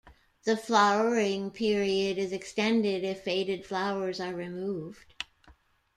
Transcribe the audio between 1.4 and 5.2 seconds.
period is extended if faded flowers are removed.